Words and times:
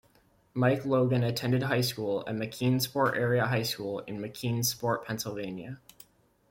Mike 0.55 0.83
Logan 0.83 1.21
attended 1.23 1.61
high 1.61 1.81
school 1.81 2.23
at 2.25 2.33
McKeesport 2.33 3.15
Area 3.15 3.45
High 3.45 3.61
School 3.61 3.99
in 3.99 4.17
McKeesport, 4.17 5.05
Pennsylvania. 5.05 5.79